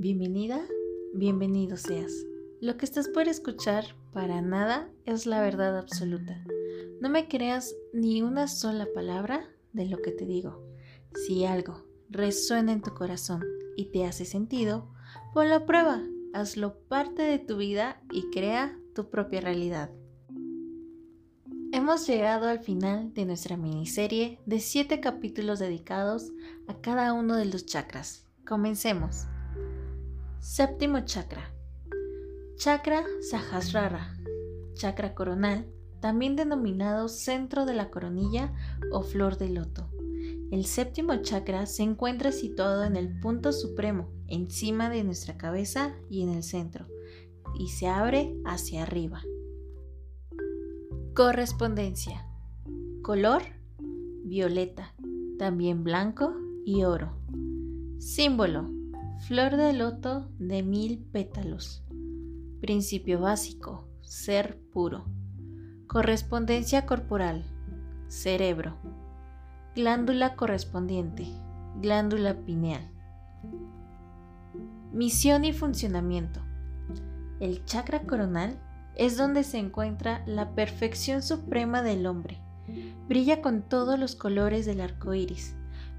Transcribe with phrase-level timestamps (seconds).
[0.00, 0.64] Bienvenida,
[1.12, 2.12] bienvenido seas.
[2.60, 6.44] Lo que estás por escuchar para nada es la verdad absoluta.
[7.00, 10.62] No me creas ni una sola palabra de lo que te digo.
[11.26, 13.42] Si algo resuena en tu corazón
[13.76, 14.88] y te hace sentido,
[15.34, 16.00] ponlo a prueba,
[16.32, 19.90] hazlo parte de tu vida y crea tu propia realidad.
[21.72, 26.30] Hemos llegado al final de nuestra miniserie de 7 capítulos dedicados
[26.68, 28.28] a cada uno de los chakras.
[28.46, 29.26] Comencemos.
[30.40, 31.52] Séptimo chakra.
[32.56, 34.16] Chakra Sahasrara.
[34.74, 35.66] Chakra coronal,
[36.00, 38.54] también denominado centro de la coronilla
[38.92, 39.90] o flor de loto.
[40.52, 46.22] El séptimo chakra se encuentra situado en el punto supremo, encima de nuestra cabeza y
[46.22, 46.86] en el centro,
[47.58, 49.20] y se abre hacia arriba.
[51.14, 52.24] Correspondencia.
[53.02, 53.42] Color,
[54.22, 54.94] violeta,
[55.36, 56.32] también blanco
[56.64, 57.18] y oro.
[57.98, 58.77] Símbolo,
[59.26, 61.84] Flor de loto de mil pétalos.
[62.60, 63.86] Principio básico.
[64.00, 65.06] Ser puro.
[65.86, 67.44] Correspondencia corporal.
[68.06, 68.76] Cerebro.
[69.74, 71.26] Glándula correspondiente.
[71.82, 72.90] Glándula pineal.
[74.92, 76.40] Misión y funcionamiento.
[77.40, 78.58] El chakra coronal
[78.94, 82.38] es donde se encuentra la perfección suprema del hombre.
[83.08, 85.54] Brilla con todos los colores del arco iris,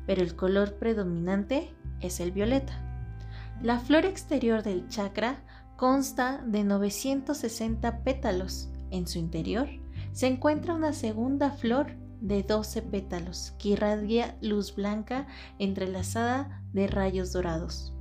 [0.07, 2.88] pero el color predominante es el violeta.
[3.61, 5.43] La flor exterior del chakra
[5.75, 8.69] consta de 960 pétalos.
[8.89, 9.67] En su interior
[10.13, 17.33] se encuentra una segunda flor de 12 pétalos que irradia luz blanca entrelazada de rayos
[17.33, 17.93] dorados.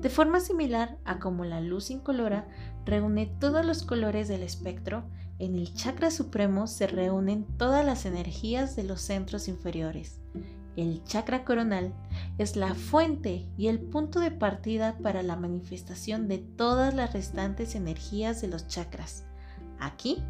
[0.00, 2.48] De forma similar a como la luz incolora
[2.84, 8.74] reúne todos los colores del espectro, en el chakra supremo se reúnen todas las energías
[8.74, 10.20] de los centros inferiores.
[10.78, 11.92] El chakra coronal
[12.38, 17.74] es la fuente y el punto de partida para la manifestación de todas las restantes
[17.74, 19.26] energías de los chakras.
[19.80, 20.22] Aquí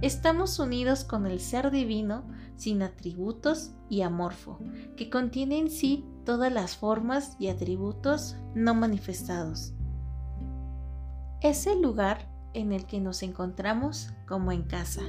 [0.00, 2.24] estamos unidos con el ser divino
[2.56, 4.58] sin atributos y amorfo,
[4.96, 9.72] que contiene en sí todas las formas y atributos no manifestados.
[11.42, 15.02] Es el lugar en el que nos encontramos como en casa.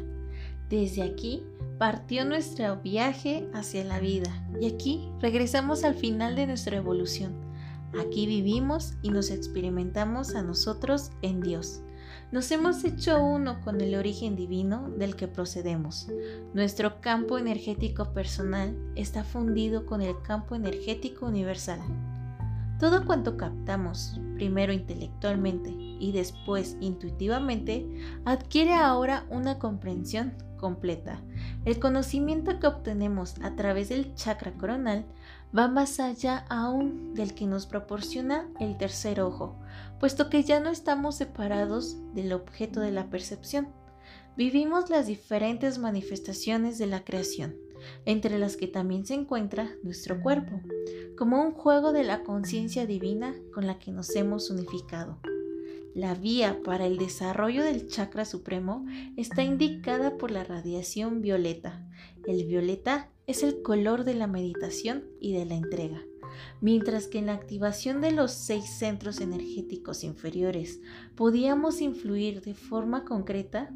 [0.74, 1.44] Desde aquí
[1.78, 7.32] partió nuestro viaje hacia la vida y aquí regresamos al final de nuestra evolución.
[8.02, 11.84] Aquí vivimos y nos experimentamos a nosotros en Dios.
[12.32, 16.08] Nos hemos hecho uno con el origen divino del que procedemos.
[16.56, 21.82] Nuestro campo energético personal está fundido con el campo energético universal.
[22.80, 27.86] Todo cuanto captamos, primero intelectualmente y después intuitivamente,
[28.26, 30.34] adquiere ahora una comprensión
[30.64, 31.22] completa.
[31.66, 35.04] El conocimiento que obtenemos a través del chakra coronal
[35.56, 39.60] va más allá aún del que nos proporciona el tercer ojo,
[40.00, 43.74] puesto que ya no estamos separados del objeto de la percepción.
[44.38, 47.58] Vivimos las diferentes manifestaciones de la creación,
[48.06, 50.62] entre las que también se encuentra nuestro cuerpo,
[51.18, 55.20] como un juego de la conciencia divina con la que nos hemos unificado.
[55.96, 58.84] La vía para el desarrollo del chakra supremo
[59.16, 61.88] está indicada por la radiación violeta.
[62.26, 66.02] El violeta es el color de la meditación y de la entrega.
[66.62, 70.82] Mientras que en la activación de los seis centros energéticos inferiores
[71.16, 73.72] podíamos influir de forma concreta,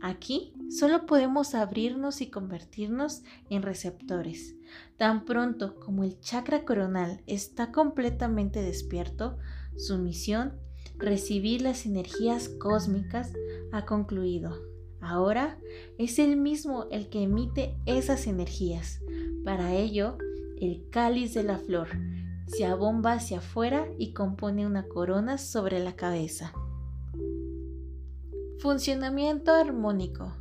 [0.00, 4.56] aquí solo podemos abrirnos y convertirnos en receptores.
[4.96, 9.38] Tan pronto como el chakra coronal está completamente despierto,
[9.76, 10.60] su misión
[11.02, 13.32] recibir las energías cósmicas
[13.72, 14.62] ha concluido.
[15.00, 15.58] Ahora
[15.98, 19.00] es él mismo el que emite esas energías.
[19.44, 20.16] Para ello,
[20.60, 21.88] el cáliz de la flor
[22.46, 26.52] se abomba hacia afuera y compone una corona sobre la cabeza.
[28.60, 30.32] Funcionamiento armónico.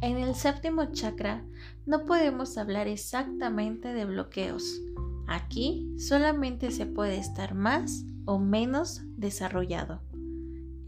[0.00, 1.44] En el séptimo chakra
[1.84, 4.80] no podemos hablar exactamente de bloqueos.
[5.26, 10.02] Aquí solamente se puede estar más o menos desarrollado.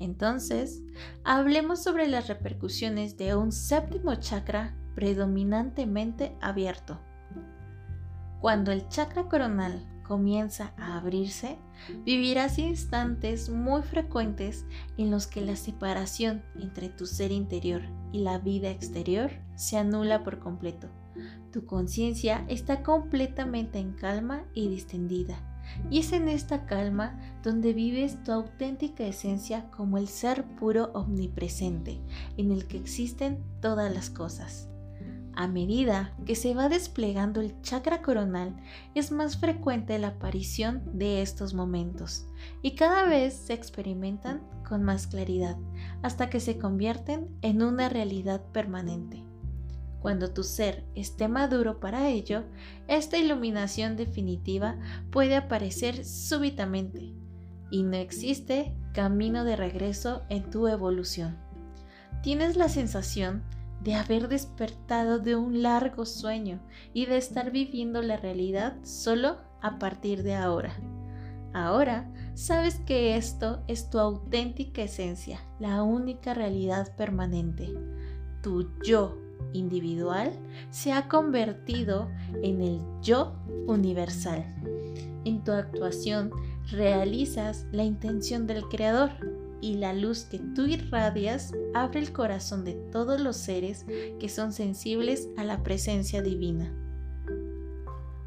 [0.01, 0.83] Entonces,
[1.25, 7.01] hablemos sobre las repercusiones de un séptimo chakra predominantemente abierto.
[8.41, 11.59] Cuando el chakra coronal comienza a abrirse,
[12.05, 14.65] vivirás instantes muy frecuentes
[14.97, 17.83] en los que la separación entre tu ser interior
[18.13, 20.89] y la vida exterior se anula por completo.
[21.53, 25.48] Tu conciencia está completamente en calma y distendida
[25.91, 32.01] y es en esta calma donde vives tu auténtica esencia como el ser puro omnipresente,
[32.37, 34.69] en el que existen todas las cosas.
[35.35, 38.57] A medida que se va desplegando el chakra coronal,
[38.97, 42.27] es más frecuente la aparición de estos momentos
[42.61, 45.57] y cada vez se experimentan con más claridad
[46.03, 49.28] hasta que se convierten en una realidad permanente.
[50.01, 52.45] Cuando tu ser esté maduro para ello,
[52.87, 54.79] esta iluminación definitiva
[55.11, 57.15] puede aparecer súbitamente
[57.71, 61.37] y no existe camino de regreso en tu evolución.
[62.23, 63.43] Tienes la sensación
[63.83, 66.61] de haber despertado de un largo sueño
[66.93, 70.75] y de estar viviendo la realidad solo a partir de ahora.
[71.53, 77.73] Ahora sabes que esto es tu auténtica esencia, la única realidad permanente.
[78.43, 80.33] Tu yo individual
[80.71, 82.11] se ha convertido
[82.43, 83.35] en el yo
[83.67, 84.45] universal.
[85.25, 86.31] En tu actuación
[86.71, 89.11] realizas la intención del Creador
[89.61, 93.87] y la luz que tú irradias abre el corazón de todos los seres
[94.21, 96.73] que son sensibles a la presencia divina.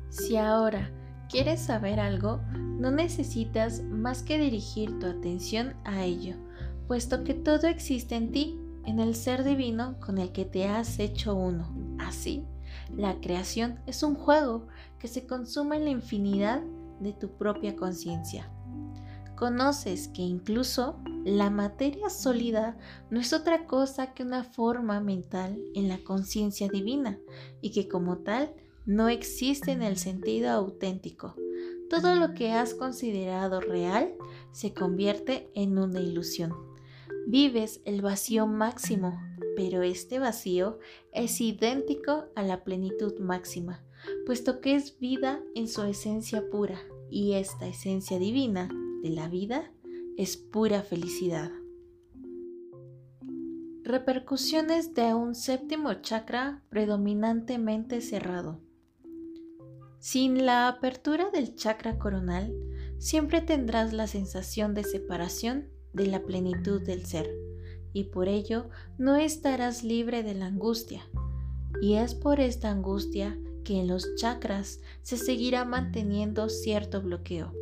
[0.10, 0.92] Si ahora
[1.30, 6.36] quieres saber algo, no necesitas más que dirigir tu atención a ello,
[6.88, 11.00] puesto que todo existe en ti, en el ser divino con el que te has
[11.00, 11.74] hecho uno.
[12.00, 12.46] Así,
[12.96, 14.68] la creación es un juego
[15.00, 16.62] que se consuma en la infinidad
[17.00, 18.50] de tu propia conciencia.
[19.36, 22.78] Conoces que incluso la materia sólida
[23.10, 27.18] no es otra cosa que una forma mental en la conciencia divina
[27.60, 28.54] y que como tal
[28.86, 31.36] no existe en el sentido auténtico.
[31.90, 34.14] Todo lo que has considerado real
[34.52, 36.71] se convierte en una ilusión.
[37.28, 39.20] Vives el vacío máximo,
[39.56, 40.80] pero este vacío
[41.12, 43.84] es idéntico a la plenitud máxima,
[44.26, 46.80] puesto que es vida en su esencia pura,
[47.10, 48.70] y esta esencia divina
[49.04, 49.72] de la vida
[50.18, 51.52] es pura felicidad.
[53.84, 58.60] Repercusiones de un séptimo chakra predominantemente cerrado.
[60.00, 62.54] Sin la apertura del chakra coronal,
[62.98, 67.30] siempre tendrás la sensación de separación de la plenitud del ser,
[67.94, 71.04] y por ello no estarás libre de la angustia.
[71.82, 77.54] Y es por esta angustia que en los chakras se seguirá manteniendo cierto bloqueo.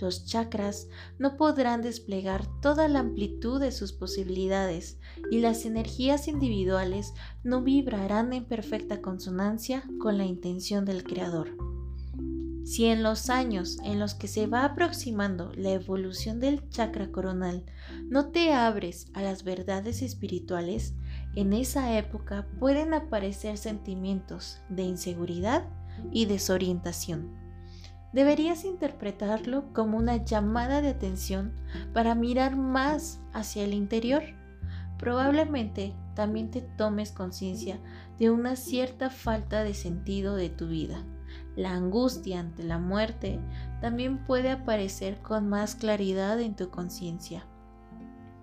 [0.00, 0.88] Los chakras
[1.18, 4.98] no podrán desplegar toda la amplitud de sus posibilidades
[5.30, 11.63] y las energías individuales no vibrarán en perfecta consonancia con la intención del Creador.
[12.64, 17.62] Si en los años en los que se va aproximando la evolución del chakra coronal
[18.08, 20.94] no te abres a las verdades espirituales,
[21.34, 25.68] en esa época pueden aparecer sentimientos de inseguridad
[26.10, 27.36] y desorientación.
[28.14, 31.52] Deberías interpretarlo como una llamada de atención
[31.92, 34.22] para mirar más hacia el interior.
[34.98, 37.78] Probablemente también te tomes conciencia
[38.18, 41.04] de una cierta falta de sentido de tu vida.
[41.56, 43.40] La angustia ante la muerte
[43.80, 47.46] también puede aparecer con más claridad en tu conciencia.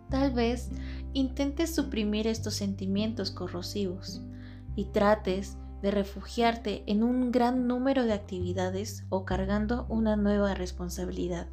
[0.10, 0.70] Tal vez
[1.14, 4.22] intentes suprimir estos sentimientos corrosivos
[4.76, 11.48] y trates de refugiarte en un gran número de actividades o cargando una nueva responsabilidad,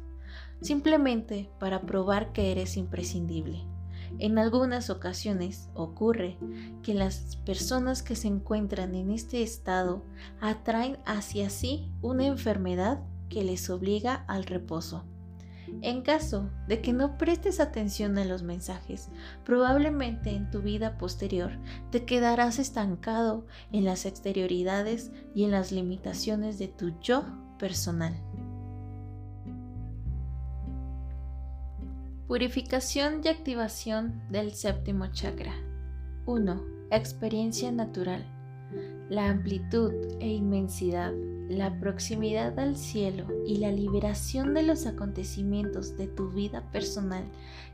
[0.61, 3.68] simplemente para probar que eres imprescindible.
[4.17, 6.37] En algunas ocasiones ocurre
[6.81, 10.03] que las personas que se encuentran en este estado
[10.41, 15.05] atraen hacia sí una enfermedad que les obliga al reposo.
[15.81, 19.09] En caso de que no prestes atención a los mensajes,
[19.45, 21.51] probablemente en tu vida posterior
[21.91, 27.23] te quedarás estancado en las exterioridades y en las limitaciones de tu yo
[27.59, 28.15] personal.
[32.29, 35.55] Purificación y activación del séptimo chakra.
[36.27, 36.63] 1.
[36.91, 38.23] Experiencia natural.
[39.09, 41.11] La amplitud e inmensidad
[41.49, 47.23] la proximidad al cielo y la liberación de los acontecimientos de tu vida personal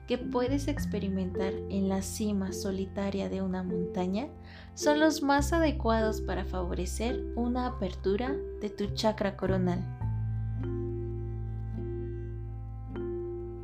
[0.07, 4.29] que puedes experimentar en la cima solitaria de una montaña
[4.73, 9.83] son los más adecuados para favorecer una apertura de tu chakra coronal.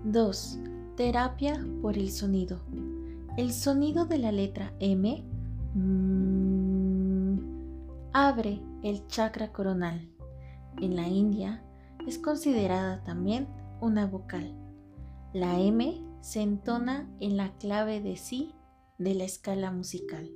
[0.03, 0.70] 2.
[0.95, 2.59] Terapia por el sonido.
[3.37, 5.23] El sonido de la letra M
[5.73, 7.39] mm,
[8.11, 10.09] abre el chakra coronal.
[10.81, 11.63] En la India
[12.05, 13.47] es considerada también
[13.79, 14.53] una vocal.
[15.33, 18.53] La M se entona en la clave de Si
[18.97, 20.29] de la escala musical.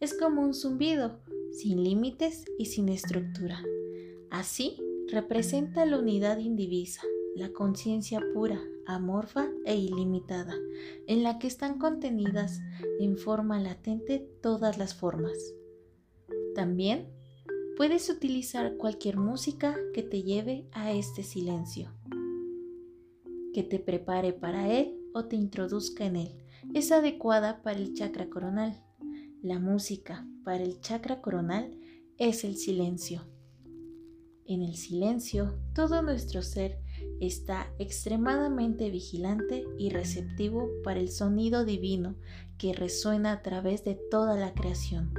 [0.00, 3.62] Es como un zumbido, sin límites y sin estructura.
[4.30, 4.76] Así
[5.10, 7.02] representa la unidad indivisa,
[7.38, 10.54] la conciencia pura, amorfa e ilimitada,
[11.06, 12.60] en la que están contenidas
[12.98, 15.38] en forma latente todas las formas.
[16.56, 17.08] También
[17.76, 21.92] puedes utilizar cualquier música que te lleve a este silencio,
[23.54, 26.44] que te prepare para él o te introduzca en él.
[26.74, 28.82] Es adecuada para el chakra coronal.
[29.42, 31.78] La música para el chakra coronal
[32.16, 33.22] es el silencio.
[34.44, 36.80] En el silencio, todo nuestro ser
[37.20, 42.16] está extremadamente vigilante y receptivo para el sonido divino
[42.58, 45.12] que resuena a través de toda la creación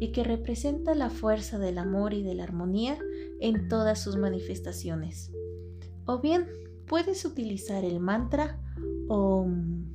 [0.00, 2.98] y que representa la fuerza del amor y de la armonía
[3.40, 5.30] en todas sus manifestaciones.
[6.06, 6.46] O bien
[6.86, 8.60] puedes utilizar el mantra
[9.08, 9.94] OM.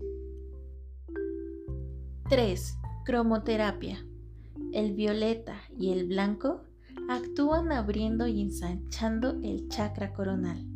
[2.29, 2.77] 3.
[3.05, 4.05] Cromoterapia.
[4.73, 6.63] El violeta y el blanco
[7.09, 10.70] actúan abriendo y ensanchando el chakra coronal.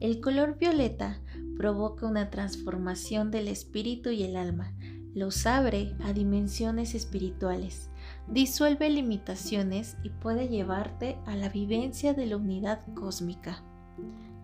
[0.00, 1.20] El color violeta
[1.56, 4.72] provoca una transformación del espíritu y el alma,
[5.12, 7.90] los abre a dimensiones espirituales,
[8.28, 13.64] disuelve limitaciones y puede llevarte a la vivencia de la unidad cósmica.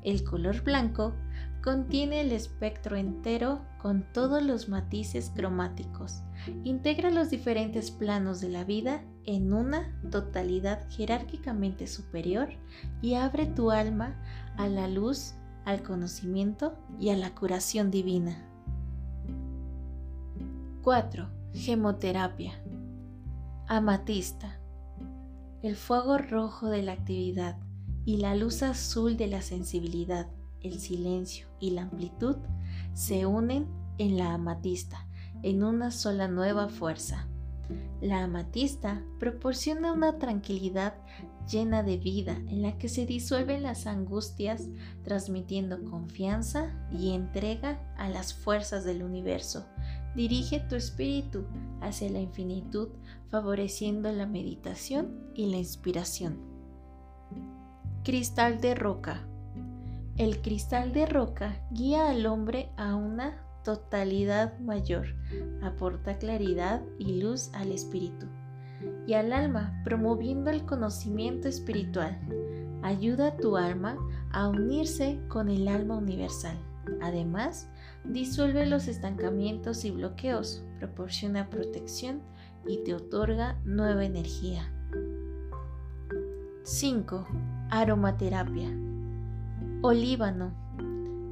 [0.02, 1.14] El color blanco
[1.62, 6.22] contiene el espectro entero con todos los matices cromáticos,
[6.64, 12.48] integra los diferentes planos de la vida en una totalidad jerárquicamente superior
[13.00, 14.20] y abre tu alma
[14.58, 18.50] a la luz, al conocimiento y a la curación divina.
[20.82, 21.28] 4.
[21.54, 22.52] Gemoterapia.
[23.66, 24.60] Amatista.
[25.62, 27.58] El fuego rojo de la actividad
[28.04, 30.28] y la luz azul de la sensibilidad,
[30.60, 32.36] el silencio y la amplitud
[32.92, 33.66] se unen
[33.98, 35.06] en la amatista
[35.42, 37.28] en una sola nueva fuerza.
[38.00, 40.94] La amatista proporciona una tranquilidad
[41.50, 44.68] llena de vida en la que se disuelven las angustias,
[45.02, 49.66] transmitiendo confianza y entrega a las fuerzas del universo.
[50.14, 51.44] Dirige tu espíritu
[51.80, 52.88] hacia la infinitud,
[53.30, 56.38] favoreciendo la meditación y la inspiración.
[58.04, 59.26] Cristal de roca.
[60.16, 65.06] El cristal de roca guía al hombre a una totalidad mayor,
[65.62, 68.26] aporta claridad y luz al espíritu
[69.06, 72.18] y al alma, promoviendo el conocimiento espiritual.
[72.82, 73.96] Ayuda a tu alma
[74.30, 76.56] a unirse con el alma universal.
[77.00, 77.68] Además,
[78.04, 82.22] disuelve los estancamientos y bloqueos, proporciona protección
[82.66, 84.70] y te otorga nueva energía.
[86.62, 87.26] 5.
[87.70, 88.70] Aromaterapia.
[89.82, 90.63] Olíbano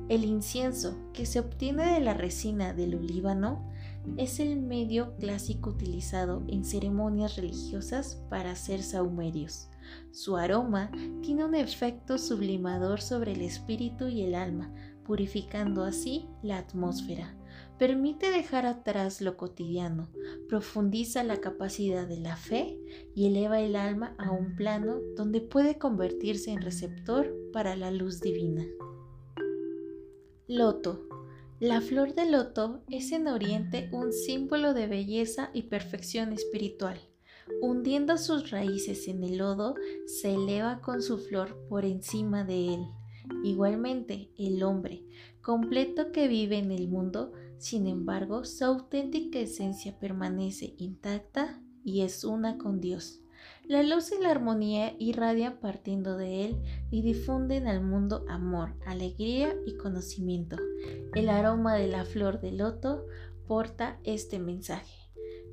[0.08, 3.72] el incienso, que se obtiene de la resina del olíbano,
[4.16, 9.68] es el medio clásico utilizado en ceremonias religiosas para hacer saumerios.
[10.10, 10.90] Su aroma
[11.22, 14.72] tiene un efecto sublimador sobre el espíritu y el alma,
[15.04, 17.36] purificando así la atmósfera.
[17.78, 20.08] Permite dejar atrás lo cotidiano,
[20.48, 22.78] profundiza la capacidad de la fe
[23.14, 28.20] y eleva el alma a un plano donde puede convertirse en receptor para la luz
[28.20, 28.64] divina.
[30.48, 31.06] Loto.
[31.60, 36.98] La flor de loto es en Oriente un símbolo de belleza y perfección espiritual.
[37.60, 42.86] Hundiendo sus raíces en el lodo, se eleva con su flor por encima de él.
[43.44, 45.04] Igualmente, el hombre,
[45.42, 52.24] completo que vive en el mundo, sin embargo, su auténtica esencia permanece intacta y es
[52.24, 53.21] una con Dios.
[53.68, 59.54] La luz y la armonía irradian partiendo de él y difunden al mundo amor, alegría
[59.66, 60.56] y conocimiento.
[61.14, 63.06] El aroma de la flor de loto
[63.46, 64.98] porta este mensaje.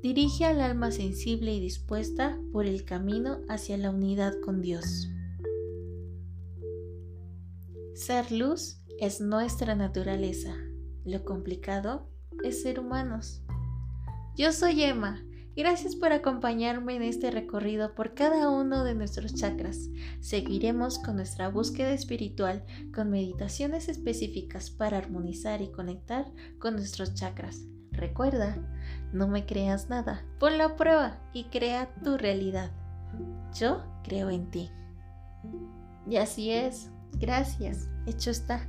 [0.02, 5.08] Dirige al alma sensible y dispuesta por el camino hacia la unidad con Dios.
[7.94, 10.56] Ser luz es nuestra naturaleza.
[11.04, 12.08] Lo complicado
[12.42, 13.42] es ser humanos.
[14.36, 15.22] Yo soy Emma
[15.56, 19.90] Gracias por acompañarme en este recorrido por cada uno de nuestros chakras.
[20.20, 22.64] Seguiremos con nuestra búsqueda espiritual
[22.94, 26.26] con meditaciones específicas para armonizar y conectar
[26.58, 27.62] con nuestros chakras.
[27.90, 28.56] Recuerda,
[29.12, 32.70] no me creas nada, pon la prueba y crea tu realidad.
[33.58, 34.70] Yo creo en ti.
[36.08, 36.90] Y así es.
[37.18, 37.88] Gracias.
[38.06, 38.66] Hecho está.